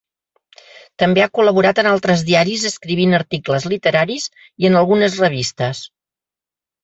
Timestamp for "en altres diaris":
1.81-2.63